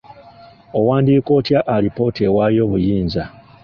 [0.79, 3.23] Owandiika otya alipoota ewaayo obuyinza?